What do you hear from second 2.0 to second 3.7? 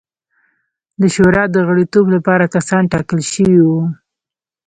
لپاره کسان ټاکل شوي